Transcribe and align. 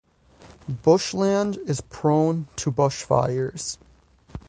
Bushland 0.81 1.57
is 1.67 1.79
prone 1.79 2.47
to 2.55 2.71
bushfires. 2.71 3.77